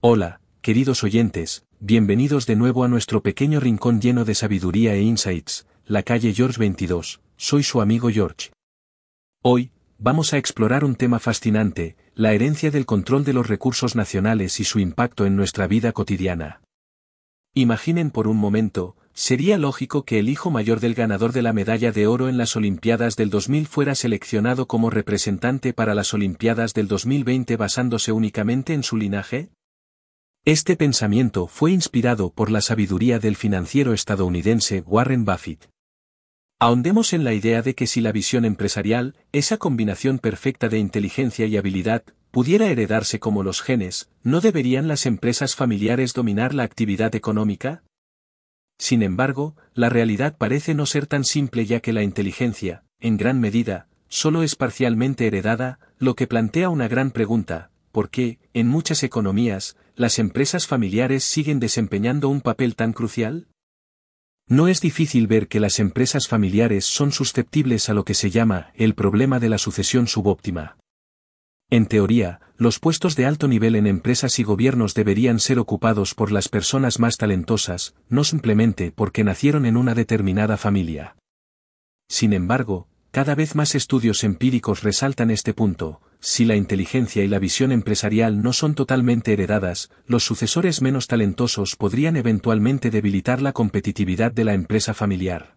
Hola, 0.00 0.40
queridos 0.60 1.02
oyentes, 1.02 1.64
bienvenidos 1.80 2.46
de 2.46 2.54
nuevo 2.54 2.84
a 2.84 2.88
nuestro 2.88 3.20
pequeño 3.20 3.58
rincón 3.58 4.00
lleno 4.00 4.24
de 4.24 4.36
sabiduría 4.36 4.94
e 4.94 5.02
insights, 5.02 5.66
la 5.86 6.04
calle 6.04 6.32
George 6.32 6.60
22, 6.60 7.20
soy 7.36 7.64
su 7.64 7.80
amigo 7.80 8.08
George. 8.08 8.52
Hoy, 9.42 9.72
vamos 9.98 10.32
a 10.32 10.38
explorar 10.38 10.84
un 10.84 10.94
tema 10.94 11.18
fascinante, 11.18 11.96
la 12.14 12.32
herencia 12.32 12.70
del 12.70 12.86
control 12.86 13.24
de 13.24 13.32
los 13.32 13.48
recursos 13.48 13.96
nacionales 13.96 14.60
y 14.60 14.64
su 14.64 14.78
impacto 14.78 15.26
en 15.26 15.34
nuestra 15.34 15.66
vida 15.66 15.90
cotidiana. 15.90 16.60
Imaginen 17.54 18.12
por 18.12 18.28
un 18.28 18.36
momento, 18.36 18.94
sería 19.14 19.58
lógico 19.58 20.04
que 20.04 20.20
el 20.20 20.28
hijo 20.28 20.52
mayor 20.52 20.78
del 20.78 20.94
ganador 20.94 21.32
de 21.32 21.42
la 21.42 21.52
medalla 21.52 21.90
de 21.90 22.06
oro 22.06 22.28
en 22.28 22.38
las 22.38 22.54
Olimpiadas 22.54 23.16
del 23.16 23.30
2000 23.30 23.66
fuera 23.66 23.96
seleccionado 23.96 24.68
como 24.68 24.90
representante 24.90 25.72
para 25.72 25.96
las 25.96 26.14
Olimpiadas 26.14 26.72
del 26.72 26.86
2020 26.86 27.56
basándose 27.56 28.12
únicamente 28.12 28.74
en 28.74 28.84
su 28.84 28.96
linaje? 28.96 29.50
Este 30.50 30.76
pensamiento 30.76 31.46
fue 31.46 31.72
inspirado 31.72 32.30
por 32.30 32.50
la 32.50 32.62
sabiduría 32.62 33.18
del 33.18 33.36
financiero 33.36 33.92
estadounidense 33.92 34.82
Warren 34.86 35.26
Buffett. 35.26 35.68
Ahondemos 36.58 37.12
en 37.12 37.22
la 37.22 37.34
idea 37.34 37.60
de 37.60 37.74
que 37.74 37.86
si 37.86 38.00
la 38.00 38.12
visión 38.12 38.46
empresarial, 38.46 39.14
esa 39.32 39.58
combinación 39.58 40.18
perfecta 40.18 40.70
de 40.70 40.78
inteligencia 40.78 41.44
y 41.44 41.58
habilidad, 41.58 42.02
pudiera 42.30 42.68
heredarse 42.68 43.20
como 43.20 43.42
los 43.42 43.60
genes, 43.60 44.08
¿no 44.22 44.40
deberían 44.40 44.88
las 44.88 45.04
empresas 45.04 45.54
familiares 45.54 46.14
dominar 46.14 46.54
la 46.54 46.62
actividad 46.62 47.14
económica? 47.14 47.82
Sin 48.78 49.02
embargo, 49.02 49.54
la 49.74 49.90
realidad 49.90 50.38
parece 50.38 50.72
no 50.72 50.86
ser 50.86 51.06
tan 51.06 51.24
simple 51.24 51.66
ya 51.66 51.80
que 51.80 51.92
la 51.92 52.02
inteligencia, 52.02 52.84
en 53.00 53.18
gran 53.18 53.38
medida, 53.38 53.86
solo 54.08 54.42
es 54.42 54.56
parcialmente 54.56 55.26
heredada, 55.26 55.78
lo 55.98 56.16
que 56.16 56.26
plantea 56.26 56.70
una 56.70 56.88
gran 56.88 57.10
pregunta, 57.10 57.70
¿por 57.92 58.10
qué, 58.10 58.38
en 58.54 58.68
muchas 58.68 59.02
economías, 59.02 59.76
las 59.94 60.18
empresas 60.18 60.66
familiares 60.66 61.24
siguen 61.24 61.60
desempeñando 61.60 62.28
un 62.28 62.40
papel 62.40 62.76
tan 62.76 62.92
crucial? 62.92 63.48
No 64.46 64.68
es 64.68 64.80
difícil 64.80 65.26
ver 65.26 65.48
que 65.48 65.60
las 65.60 65.78
empresas 65.78 66.26
familiares 66.26 66.84
son 66.86 67.12
susceptibles 67.12 67.88
a 67.88 67.94
lo 67.94 68.04
que 68.04 68.14
se 68.14 68.30
llama 68.30 68.72
el 68.74 68.94
problema 68.94 69.40
de 69.40 69.50
la 69.50 69.58
sucesión 69.58 70.06
subóptima. 70.06 70.78
En 71.70 71.84
teoría, 71.84 72.40
los 72.56 72.78
puestos 72.78 73.14
de 73.14 73.26
alto 73.26 73.46
nivel 73.46 73.76
en 73.76 73.86
empresas 73.86 74.38
y 74.38 74.42
gobiernos 74.42 74.94
deberían 74.94 75.38
ser 75.38 75.58
ocupados 75.58 76.14
por 76.14 76.32
las 76.32 76.48
personas 76.48 76.98
más 76.98 77.18
talentosas, 77.18 77.94
no 78.08 78.24
simplemente 78.24 78.90
porque 78.90 79.22
nacieron 79.22 79.66
en 79.66 79.76
una 79.76 79.94
determinada 79.94 80.56
familia. 80.56 81.16
Sin 82.08 82.32
embargo, 82.32 82.88
cada 83.10 83.34
vez 83.34 83.54
más 83.54 83.74
estudios 83.74 84.24
empíricos 84.24 84.82
resaltan 84.82 85.30
este 85.30 85.52
punto, 85.52 86.00
si 86.20 86.44
la 86.44 86.56
inteligencia 86.56 87.22
y 87.22 87.28
la 87.28 87.38
visión 87.38 87.70
empresarial 87.72 88.42
no 88.42 88.52
son 88.52 88.74
totalmente 88.74 89.32
heredadas, 89.32 89.90
los 90.06 90.24
sucesores 90.24 90.82
menos 90.82 91.06
talentosos 91.06 91.76
podrían 91.76 92.16
eventualmente 92.16 92.90
debilitar 92.90 93.40
la 93.40 93.52
competitividad 93.52 94.32
de 94.32 94.44
la 94.44 94.54
empresa 94.54 94.94
familiar. 94.94 95.56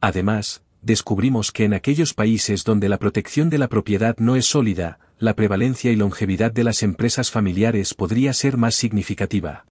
Además, 0.00 0.62
descubrimos 0.82 1.52
que 1.52 1.64
en 1.64 1.74
aquellos 1.74 2.14
países 2.14 2.64
donde 2.64 2.88
la 2.88 2.98
protección 2.98 3.50
de 3.50 3.58
la 3.58 3.68
propiedad 3.68 4.16
no 4.18 4.34
es 4.34 4.46
sólida, 4.46 4.98
la 5.18 5.34
prevalencia 5.34 5.92
y 5.92 5.96
longevidad 5.96 6.50
de 6.50 6.64
las 6.64 6.82
empresas 6.82 7.30
familiares 7.30 7.94
podría 7.94 8.32
ser 8.32 8.56
más 8.56 8.74
significativa. 8.74 9.66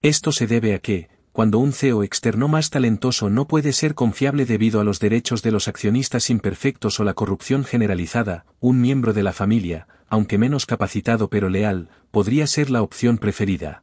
Esto 0.00 0.32
se 0.32 0.46
debe 0.46 0.74
a 0.74 0.78
que, 0.78 1.08
cuando 1.32 1.58
un 1.58 1.72
CEO 1.72 2.02
externo 2.02 2.46
más 2.46 2.68
talentoso 2.68 3.30
no 3.30 3.48
puede 3.48 3.72
ser 3.72 3.94
confiable 3.94 4.44
debido 4.44 4.80
a 4.80 4.84
los 4.84 5.00
derechos 5.00 5.42
de 5.42 5.50
los 5.50 5.66
accionistas 5.66 6.28
imperfectos 6.28 7.00
o 7.00 7.04
la 7.04 7.14
corrupción 7.14 7.64
generalizada, 7.64 8.44
un 8.60 8.80
miembro 8.80 9.14
de 9.14 9.22
la 9.22 9.32
familia, 9.32 9.88
aunque 10.08 10.36
menos 10.36 10.66
capacitado 10.66 11.30
pero 11.30 11.48
leal, 11.48 11.88
podría 12.10 12.46
ser 12.46 12.68
la 12.68 12.82
opción 12.82 13.16
preferida. 13.16 13.82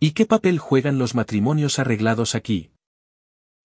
¿Y 0.00 0.12
qué 0.12 0.24
papel 0.24 0.58
juegan 0.58 0.98
los 0.98 1.14
matrimonios 1.14 1.78
arreglados 1.78 2.34
aquí? 2.34 2.70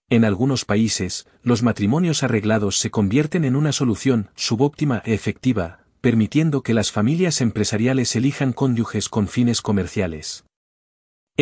En 0.10 0.26
algunos 0.26 0.66
países, 0.66 1.26
los 1.42 1.64
matrimonios 1.64 2.24
arreglados 2.24 2.78
se 2.78 2.92
convierten 2.92 3.46
en 3.46 3.56
una 3.56 3.72
solución 3.72 4.30
subóptima 4.36 5.02
e 5.06 5.14
efectiva, 5.14 5.86
permitiendo 6.02 6.62
que 6.62 6.74
las 6.74 6.92
familias 6.92 7.40
empresariales 7.40 8.18
elijan 8.18 8.52
cónyuges 8.52 9.08
con 9.08 9.30
fines 9.30 9.62
comerciales. 9.62 10.44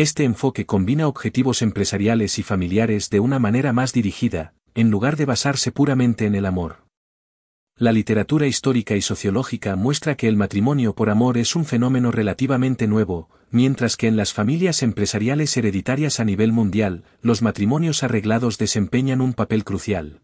Este 0.00 0.24
enfoque 0.24 0.64
combina 0.64 1.06
objetivos 1.06 1.60
empresariales 1.60 2.38
y 2.38 2.42
familiares 2.42 3.10
de 3.10 3.20
una 3.20 3.38
manera 3.38 3.74
más 3.74 3.92
dirigida, 3.92 4.54
en 4.72 4.90
lugar 4.90 5.18
de 5.18 5.26
basarse 5.26 5.72
puramente 5.72 6.24
en 6.24 6.34
el 6.34 6.46
amor. 6.46 6.86
La 7.76 7.92
literatura 7.92 8.46
histórica 8.46 8.96
y 8.96 9.02
sociológica 9.02 9.76
muestra 9.76 10.14
que 10.14 10.26
el 10.26 10.38
matrimonio 10.38 10.94
por 10.94 11.10
amor 11.10 11.36
es 11.36 11.54
un 11.54 11.66
fenómeno 11.66 12.12
relativamente 12.12 12.86
nuevo, 12.86 13.28
mientras 13.50 13.98
que 13.98 14.06
en 14.06 14.16
las 14.16 14.32
familias 14.32 14.82
empresariales 14.82 15.54
hereditarias 15.58 16.18
a 16.18 16.24
nivel 16.24 16.50
mundial, 16.50 17.04
los 17.20 17.42
matrimonios 17.42 18.02
arreglados 18.02 18.56
desempeñan 18.56 19.20
un 19.20 19.34
papel 19.34 19.64
crucial. 19.64 20.22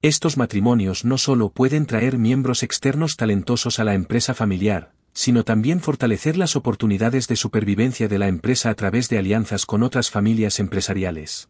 Estos 0.00 0.36
matrimonios 0.36 1.04
no 1.04 1.18
solo 1.18 1.50
pueden 1.50 1.86
traer 1.86 2.18
miembros 2.18 2.62
externos 2.62 3.16
talentosos 3.16 3.80
a 3.80 3.84
la 3.84 3.94
empresa 3.94 4.32
familiar, 4.32 4.92
sino 5.16 5.44
también 5.44 5.80
fortalecer 5.80 6.36
las 6.36 6.56
oportunidades 6.56 7.26
de 7.26 7.36
supervivencia 7.36 8.06
de 8.06 8.18
la 8.18 8.28
empresa 8.28 8.68
a 8.68 8.74
través 8.74 9.08
de 9.08 9.16
alianzas 9.16 9.64
con 9.64 9.82
otras 9.82 10.10
familias 10.10 10.60
empresariales. 10.60 11.48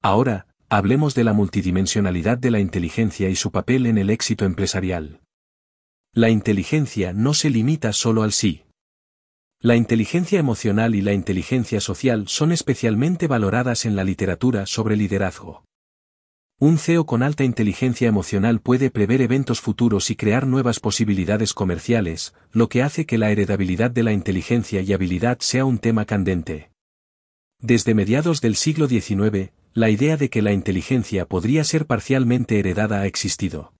Ahora, 0.00 0.46
hablemos 0.68 1.16
de 1.16 1.24
la 1.24 1.32
multidimensionalidad 1.32 2.38
de 2.38 2.52
la 2.52 2.60
inteligencia 2.60 3.28
y 3.28 3.34
su 3.34 3.50
papel 3.50 3.86
en 3.86 3.98
el 3.98 4.10
éxito 4.10 4.44
empresarial. 4.44 5.22
La 6.14 6.30
inteligencia 6.30 7.12
no 7.12 7.34
se 7.34 7.50
limita 7.50 7.92
solo 7.92 8.22
al 8.22 8.32
sí. 8.32 8.62
La 9.60 9.74
inteligencia 9.74 10.38
emocional 10.38 10.94
y 10.94 11.00
la 11.00 11.14
inteligencia 11.14 11.80
social 11.80 12.28
son 12.28 12.52
especialmente 12.52 13.26
valoradas 13.26 13.86
en 13.86 13.96
la 13.96 14.04
literatura 14.04 14.66
sobre 14.66 14.94
liderazgo. 14.94 15.64
Un 16.60 16.78
CEO 16.78 17.06
con 17.06 17.22
alta 17.22 17.44
inteligencia 17.44 18.08
emocional 18.08 18.60
puede 18.60 18.90
prever 18.90 19.22
eventos 19.22 19.60
futuros 19.60 20.10
y 20.10 20.16
crear 20.16 20.44
nuevas 20.44 20.80
posibilidades 20.80 21.54
comerciales, 21.54 22.34
lo 22.50 22.68
que 22.68 22.82
hace 22.82 23.06
que 23.06 23.16
la 23.16 23.30
heredabilidad 23.30 23.92
de 23.92 24.02
la 24.02 24.12
inteligencia 24.12 24.80
y 24.80 24.92
habilidad 24.92 25.38
sea 25.38 25.64
un 25.64 25.78
tema 25.78 26.04
candente. 26.04 26.72
Desde 27.60 27.94
mediados 27.94 28.40
del 28.40 28.56
siglo 28.56 28.88
XIX, 28.88 29.52
la 29.72 29.88
idea 29.88 30.16
de 30.16 30.30
que 30.30 30.42
la 30.42 30.52
inteligencia 30.52 31.26
podría 31.26 31.62
ser 31.62 31.86
parcialmente 31.86 32.58
heredada 32.58 33.02
ha 33.02 33.06
existido. 33.06 33.72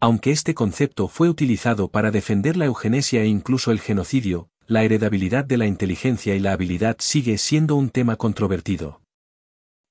Aunque 0.00 0.30
este 0.30 0.54
concepto 0.54 1.08
fue 1.08 1.28
utilizado 1.28 1.88
para 1.88 2.10
defender 2.10 2.56
la 2.56 2.64
eugenesia 2.64 3.20
e 3.20 3.26
incluso 3.26 3.70
el 3.70 3.80
genocidio, 3.80 4.48
la 4.66 4.82
heredabilidad 4.82 5.44
de 5.44 5.58
la 5.58 5.66
inteligencia 5.66 6.34
y 6.34 6.40
la 6.40 6.52
habilidad 6.52 6.96
sigue 7.00 7.36
siendo 7.36 7.76
un 7.76 7.90
tema 7.90 8.16
controvertido. 8.16 9.01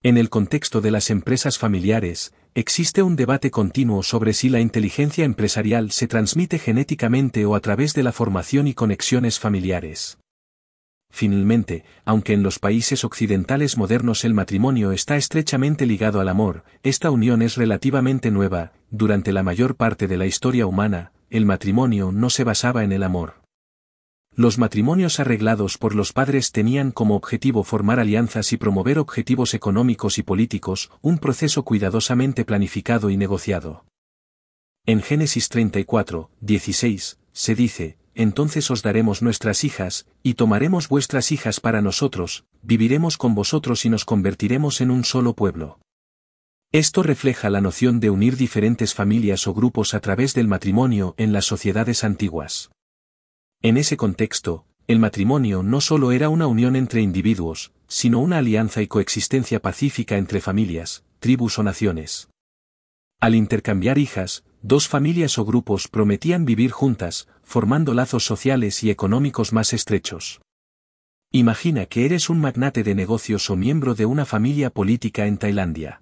En 0.04 0.18
el 0.18 0.32
contexto 0.32 0.82
de 0.82 0.90
las 0.90 1.12
empresas 1.12 1.60
familiares, 1.60 2.34
existe 2.56 3.04
un 3.04 3.16
debate 3.16 3.52
continuo 3.52 4.02
sobre 4.02 4.34
si 4.34 4.50
la 4.50 4.60
inteligencia 4.60 5.26
empresarial 5.26 5.92
se 5.92 6.08
transmite 6.08 6.58
genéticamente 6.58 7.46
o 7.46 7.54
a 7.54 7.60
través 7.60 7.94
de 7.94 8.02
la 8.02 8.12
formación 8.12 8.68
y 8.68 8.74
conexiones 8.74 9.38
familiares. 9.38 10.18
Finalmente, 11.12 11.84
aunque 12.04 12.34
en 12.34 12.42
los 12.42 12.58
países 12.58 13.04
occidentales 13.04 13.78
modernos 13.78 14.26
el 14.26 14.34
matrimonio 14.34 14.92
está 14.92 15.18
estrechamente 15.18 15.86
ligado 15.86 16.20
al 16.20 16.30
amor, 16.30 16.64
esta 16.82 17.12
unión 17.12 17.44
es 17.44 17.56
relativamente 17.56 18.32
nueva, 18.32 18.72
durante 18.90 19.32
la 19.32 19.44
mayor 19.44 19.76
parte 19.76 20.08
de 20.08 20.18
la 20.18 20.26
historia 20.26 20.66
humana, 20.66 21.12
el 21.30 21.46
matrimonio 21.46 22.12
no 22.12 22.32
se 22.32 22.44
basaba 22.44 22.84
en 22.84 22.92
el 22.92 23.04
amor. 23.04 23.41
Los 24.36 24.58
matrimonios 24.58 25.20
arreglados 25.20 25.78
por 25.78 25.94
los 25.94 26.14
padres 26.14 26.54
tenían 26.54 26.92
como 26.92 27.16
objetivo 27.16 27.64
formar 27.66 28.00
alianzas 28.00 28.54
y 28.54 28.58
promover 28.58 28.98
objetivos 28.98 29.54
económicos 29.54 30.18
y 30.18 30.24
políticos, 30.24 30.90
un 31.02 31.18
proceso 31.18 31.64
cuidadosamente 31.64 32.46
planificado 32.46 33.10
y 33.10 33.18
negociado. 33.18 33.84
En 34.86 35.02
Génesis 35.02 35.50
34, 35.50 36.30
16, 36.40 37.20
se 37.34 37.56
dice, 37.56 37.98
Entonces 38.16 38.72
os 38.72 38.82
daremos 38.82 39.22
nuestras 39.22 39.66
hijas, 39.66 40.08
y 40.24 40.36
tomaremos 40.36 40.88
vuestras 40.88 41.34
hijas 41.34 41.60
para 41.60 41.82
nosotros, 41.82 42.46
viviremos 42.62 43.18
con 43.18 43.36
vosotros 43.36 43.86
y 43.86 43.90
nos 43.90 44.06
convertiremos 44.06 44.80
en 44.80 44.92
un 44.92 45.04
solo 45.04 45.36
pueblo. 45.36 45.80
Esto 46.72 47.04
refleja 47.04 47.50
la 47.50 47.60
noción 47.60 48.00
de 48.00 48.10
unir 48.10 48.38
diferentes 48.38 48.94
familias 48.94 49.46
o 49.46 49.54
grupos 49.54 49.94
a 49.94 50.00
través 50.00 50.34
del 50.34 50.48
matrimonio 50.48 51.16
en 51.18 51.34
las 51.34 51.44
sociedades 51.44 52.06
antiguas. 52.06 52.72
En 53.64 53.78
ese 53.78 53.96
contexto, 53.96 54.66
el 54.88 54.98
matrimonio 54.98 55.62
no 55.62 55.82
solo 55.82 56.12
era 56.12 56.30
una 56.30 56.48
unión 56.48 56.76
entre 56.76 57.02
individuos, 57.02 57.72
sino 57.88 58.20
una 58.20 58.40
alianza 58.40 58.82
y 58.82 58.88
coexistencia 58.88 59.62
pacífica 59.62 60.18
entre 60.18 60.42
familias, 60.42 61.04
tribus 61.20 61.60
o 61.60 61.64
naciones. 61.64 62.30
Al 63.20 63.36
intercambiar 63.36 64.00
hijas, 64.00 64.44
dos 64.64 64.88
familias 64.88 65.38
o 65.38 65.46
grupos 65.46 65.88
prometían 65.88 66.44
vivir 66.44 66.72
juntas, 66.72 67.28
formando 67.44 67.94
lazos 67.94 68.26
sociales 68.26 68.84
y 68.84 68.90
económicos 68.90 69.54
más 69.54 69.74
estrechos. 69.74 70.42
Imagina 71.32 71.86
que 71.86 72.06
eres 72.06 72.32
un 72.32 72.40
magnate 72.40 72.84
de 72.84 72.96
negocios 72.96 73.48
o 73.52 73.56
miembro 73.56 73.94
de 73.94 74.08
una 74.08 74.26
familia 74.26 74.72
política 74.72 75.28
en 75.28 75.38
Tailandia. 75.38 76.02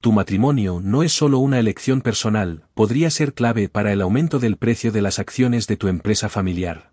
Tu 0.00 0.12
matrimonio 0.12 0.80
no 0.82 1.02
es 1.02 1.12
solo 1.12 1.38
una 1.38 1.58
elección 1.58 2.02
personal, 2.02 2.64
podría 2.74 3.10
ser 3.10 3.34
clave 3.34 3.68
para 3.68 3.92
el 3.92 4.00
aumento 4.00 4.38
del 4.38 4.56
precio 4.56 4.92
de 4.92 5.02
las 5.02 5.18
acciones 5.18 5.66
de 5.66 5.76
tu 5.76 5.88
empresa 5.88 6.28
familiar. 6.28 6.92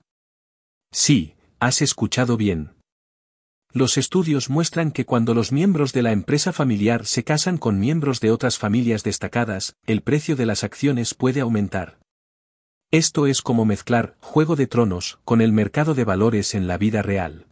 Sí, 0.92 1.36
has 1.60 1.84
escuchado 1.84 2.36
bien. 2.36 2.72
Los 3.72 3.98
estudios 3.98 4.50
muestran 4.50 4.92
que 4.92 5.06
cuando 5.06 5.34
los 5.34 5.52
miembros 5.52 5.94
de 5.94 6.02
la 6.02 6.14
empresa 6.14 6.52
familiar 6.52 7.06
se 7.06 7.24
casan 7.24 7.58
con 7.58 7.78
miembros 7.80 8.22
de 8.22 8.32
otras 8.32 8.58
familias 8.58 9.04
destacadas, 9.04 9.76
el 9.86 10.02
precio 10.02 10.36
de 10.36 10.46
las 10.46 10.64
acciones 10.64 11.14
puede 11.14 11.42
aumentar. 11.42 12.00
Esto 12.90 13.28
es 13.28 13.42
como 13.42 13.66
mezclar 13.66 14.16
Juego 14.22 14.56
de 14.56 14.68
Tronos 14.68 15.20
con 15.26 15.42
el 15.42 15.52
mercado 15.52 15.94
de 15.94 16.06
valores 16.06 16.56
en 16.56 16.68
la 16.68 16.78
vida 16.78 17.02
real. 17.02 17.48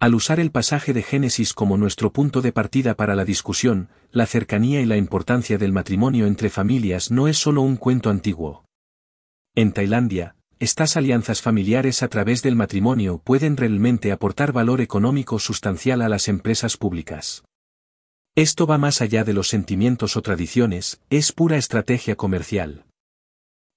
Al 0.00 0.14
usar 0.14 0.38
el 0.38 0.52
pasaje 0.52 0.92
de 0.92 1.02
Génesis 1.02 1.52
como 1.52 1.76
nuestro 1.76 2.12
punto 2.12 2.40
de 2.40 2.52
partida 2.52 2.94
para 2.94 3.16
la 3.16 3.24
discusión, 3.24 3.88
la 4.12 4.26
cercanía 4.26 4.80
y 4.80 4.86
la 4.86 4.96
importancia 4.96 5.58
del 5.58 5.72
matrimonio 5.72 6.26
entre 6.26 6.50
familias 6.50 7.10
no 7.10 7.26
es 7.26 7.36
solo 7.36 7.62
un 7.62 7.76
cuento 7.76 8.08
antiguo. 8.08 8.64
En 9.56 9.72
Tailandia, 9.72 10.36
estas 10.60 10.96
alianzas 10.96 11.42
familiares 11.42 12.04
a 12.04 12.08
través 12.08 12.42
del 12.42 12.54
matrimonio 12.54 13.18
pueden 13.18 13.56
realmente 13.56 14.12
aportar 14.12 14.52
valor 14.52 14.80
económico 14.80 15.40
sustancial 15.40 16.00
a 16.02 16.08
las 16.08 16.28
empresas 16.28 16.76
públicas. 16.76 17.42
Esto 18.36 18.68
va 18.68 18.78
más 18.78 19.02
allá 19.02 19.24
de 19.24 19.32
los 19.32 19.48
sentimientos 19.48 20.16
o 20.16 20.22
tradiciones, 20.22 21.00
es 21.10 21.32
pura 21.32 21.56
estrategia 21.56 22.14
comercial. 22.14 22.84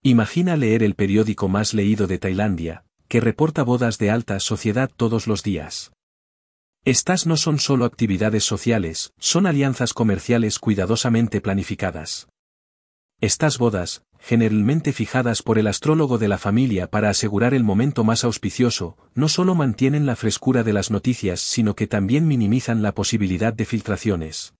Imagina 0.03 0.56
leer 0.56 0.83
el 0.83 0.94
periódico 0.94 1.47
más 1.47 1.73
leído 1.73 2.06
de 2.06 2.19
Tailandia, 2.19 2.83
que 3.07 3.21
reporta 3.21 3.63
bodas 3.63 3.97
de 3.97 4.12
alta 4.12 4.39
sociedad 4.39 4.91
todos 4.95 5.25
los 5.25 5.41
días. 5.41 5.91
Estas 6.83 7.28
no 7.28 7.38
son 7.38 7.60
solo 7.60 7.86
actividades 7.86 8.44
sociales, 8.44 9.13
son 9.19 9.45
alianzas 9.45 9.94
comerciales 9.94 10.57
cuidadosamente 10.57 11.39
planificadas. 11.39 12.28
Estas 13.19 13.60
bodas, 13.60 14.01
generalmente 14.18 14.92
fijadas 14.92 15.44
por 15.44 15.60
el 15.60 15.68
astrólogo 15.68 16.18
de 16.18 16.28
la 16.28 16.39
familia 16.39 16.89
para 16.89 17.12
asegurar 17.12 17.54
el 17.54 17.63
momento 17.63 18.04
más 18.04 18.24
auspicioso, 18.24 18.98
no 19.13 19.30
solo 19.30 19.54
mantienen 19.54 20.07
la 20.07 20.16
frescura 20.16 20.63
de 20.63 20.74
las 20.74 20.89
noticias 20.89 21.39
sino 21.39 21.75
que 21.75 21.86
también 21.86 22.28
minimizan 22.28 22.81
la 22.81 22.95
posibilidad 22.95 23.54
de 23.54 23.66
filtraciones. 23.66 24.56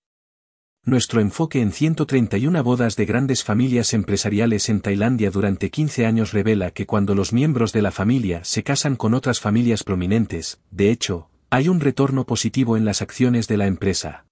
Nuestro 0.84 1.20
enfoque 1.20 1.60
en 1.60 1.72
131 1.72 2.62
bodas 2.62 2.94
de 2.94 3.04
grandes 3.04 3.42
familias 3.42 3.94
empresariales 3.94 4.68
en 4.68 4.80
Tailandia 4.80 5.32
durante 5.32 5.70
15 5.70 6.06
años 6.06 6.30
revela 6.30 6.70
que 6.70 6.86
cuando 6.86 7.16
los 7.16 7.32
miembros 7.32 7.72
de 7.72 7.82
la 7.82 7.90
familia 7.90 8.44
se 8.44 8.62
casan 8.62 8.94
con 8.94 9.12
otras 9.12 9.40
familias 9.40 9.82
prominentes, 9.82 10.60
de 10.70 10.90
hecho, 10.90 11.30
hay 11.52 11.68
un 11.68 11.80
retorno 11.80 12.24
positivo 12.24 12.78
en 12.78 12.86
las 12.86 13.02
acciones 13.02 13.46
de 13.46 13.58
la 13.58 13.66
empresa. 13.66 14.24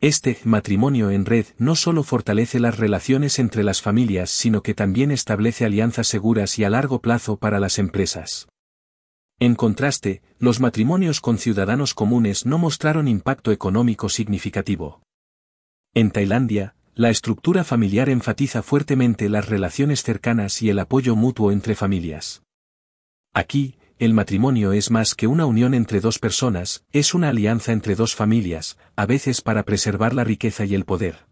Este 0.00 0.38
matrimonio 0.44 1.10
en 1.10 1.26
red 1.26 1.46
no 1.58 1.74
solo 1.74 2.04
fortalece 2.04 2.60
las 2.60 2.78
relaciones 2.78 3.40
entre 3.40 3.64
las 3.64 3.82
familias, 3.82 4.30
sino 4.30 4.62
que 4.62 4.72
también 4.72 5.10
establece 5.10 5.64
alianzas 5.64 6.06
seguras 6.06 6.56
y 6.60 6.62
a 6.62 6.70
largo 6.70 7.00
plazo 7.00 7.36
para 7.36 7.58
las 7.58 7.80
empresas. 7.80 8.46
En 9.40 9.56
contraste, 9.56 10.22
los 10.38 10.60
matrimonios 10.60 11.20
con 11.20 11.36
ciudadanos 11.36 11.94
comunes 11.94 12.46
no 12.46 12.58
mostraron 12.58 13.08
impacto 13.08 13.50
económico 13.50 14.08
significativo. 14.08 15.02
En 15.94 16.12
Tailandia, 16.12 16.76
la 16.94 17.10
estructura 17.10 17.64
familiar 17.64 18.08
enfatiza 18.08 18.62
fuertemente 18.62 19.28
las 19.28 19.48
relaciones 19.48 20.04
cercanas 20.04 20.62
y 20.62 20.70
el 20.70 20.78
apoyo 20.78 21.16
mutuo 21.16 21.50
entre 21.50 21.74
familias. 21.74 22.44
Aquí, 23.34 23.79
el 24.00 24.14
matrimonio 24.14 24.72
es 24.72 24.90
más 24.90 25.14
que 25.14 25.26
una 25.26 25.44
unión 25.44 25.74
entre 25.74 26.00
dos 26.00 26.18
personas, 26.18 26.86
es 26.90 27.12
una 27.12 27.28
alianza 27.28 27.72
entre 27.72 27.94
dos 27.94 28.14
familias, 28.14 28.78
a 28.96 29.04
veces 29.04 29.42
para 29.42 29.64
preservar 29.64 30.14
la 30.14 30.24
riqueza 30.24 30.64
y 30.64 30.74
el 30.74 30.86
poder. 30.86 31.26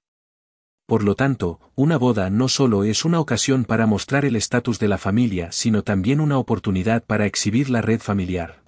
Por 0.84 1.02
lo 1.02 1.14
tanto, 1.14 1.60
una 1.74 1.96
boda 1.96 2.28
no 2.28 2.46
solo 2.48 2.84
es 2.84 3.06
una 3.06 3.20
ocasión 3.20 3.64
para 3.64 3.86
mostrar 3.86 4.26
el 4.26 4.36
estatus 4.36 4.78
de 4.78 4.88
la 4.88 4.98
familia, 4.98 5.50
sino 5.50 5.82
también 5.82 6.20
una 6.20 6.36
oportunidad 6.36 7.02
para 7.04 7.24
exhibir 7.24 7.70
la 7.70 7.80
red 7.80 8.00
familiar. 8.00 8.62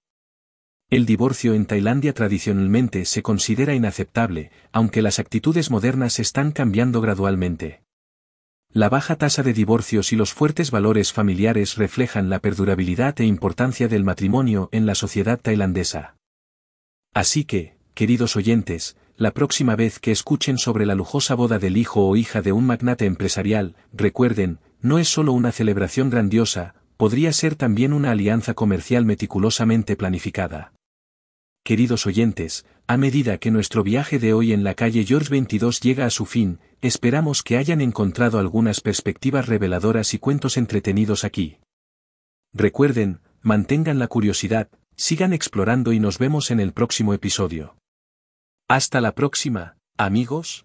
El 0.88 1.04
divorcio 1.04 1.52
en 1.52 1.66
Tailandia 1.66 2.14
tradicionalmente 2.14 3.04
se 3.04 3.22
considera 3.22 3.74
inaceptable, 3.74 4.50
aunque 4.72 5.02
las 5.02 5.18
actitudes 5.18 5.70
modernas 5.70 6.18
están 6.20 6.52
cambiando 6.52 7.02
gradualmente. 7.02 7.82
La 8.72 8.88
baja 8.88 9.16
tasa 9.16 9.42
de 9.42 9.52
divorcios 9.52 10.12
y 10.12 10.16
los 10.16 10.32
fuertes 10.32 10.70
valores 10.70 11.12
familiares 11.12 11.74
reflejan 11.74 12.30
la 12.30 12.38
perdurabilidad 12.38 13.20
e 13.20 13.24
importancia 13.24 13.88
del 13.88 14.04
matrimonio 14.04 14.68
en 14.70 14.86
la 14.86 14.94
sociedad 14.94 15.40
tailandesa. 15.40 16.14
Así 17.12 17.42
que, 17.42 17.74
queridos 17.94 18.36
oyentes, 18.36 18.96
la 19.16 19.32
próxima 19.32 19.74
vez 19.74 19.98
que 19.98 20.12
escuchen 20.12 20.56
sobre 20.56 20.86
la 20.86 20.94
lujosa 20.94 21.34
boda 21.34 21.58
del 21.58 21.76
hijo 21.76 22.06
o 22.06 22.14
hija 22.14 22.42
de 22.42 22.52
un 22.52 22.64
magnate 22.64 23.06
empresarial, 23.06 23.74
recuerden, 23.92 24.60
no 24.80 25.00
es 25.00 25.08
solo 25.08 25.32
una 25.32 25.50
celebración 25.50 26.08
grandiosa, 26.08 26.76
podría 26.96 27.32
ser 27.32 27.56
también 27.56 27.92
una 27.92 28.12
alianza 28.12 28.54
comercial 28.54 29.04
meticulosamente 29.04 29.96
planificada. 29.96 30.72
Queridos 31.64 32.06
oyentes, 32.06 32.64
a 32.86 32.96
medida 32.96 33.38
que 33.38 33.50
nuestro 33.50 33.82
viaje 33.82 34.18
de 34.18 34.32
hoy 34.32 34.52
en 34.52 34.64
la 34.64 34.74
calle 34.74 35.04
George 35.04 35.30
22 35.30 35.80
llega 35.80 36.06
a 36.06 36.10
su 36.10 36.26
fin, 36.26 36.58
esperamos 36.80 37.42
que 37.42 37.56
hayan 37.56 37.80
encontrado 37.80 38.38
algunas 38.38 38.80
perspectivas 38.80 39.46
reveladoras 39.46 40.14
y 40.14 40.18
cuentos 40.18 40.56
entretenidos 40.56 41.22
aquí. 41.24 41.58
Recuerden, 42.52 43.20
mantengan 43.42 43.98
la 43.98 44.08
curiosidad, 44.08 44.68
sigan 44.96 45.32
explorando 45.32 45.92
y 45.92 46.00
nos 46.00 46.18
vemos 46.18 46.50
en 46.50 46.60
el 46.60 46.72
próximo 46.72 47.14
episodio. 47.14 47.76
Hasta 48.68 49.00
la 49.00 49.14
próxima, 49.14 49.76
amigos. 49.96 50.64